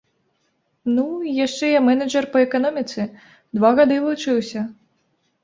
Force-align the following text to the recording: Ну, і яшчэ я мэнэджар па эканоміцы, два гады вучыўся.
Ну, 0.95 1.03
і 1.31 1.33
яшчэ 1.45 1.69
я 1.73 1.81
мэнэджар 1.89 2.25
па 2.33 2.41
эканоміцы, 2.47 2.99
два 3.59 3.73
гады 3.83 4.01
вучыўся. 4.09 4.67